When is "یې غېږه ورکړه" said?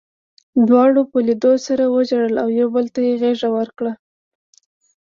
3.07-3.93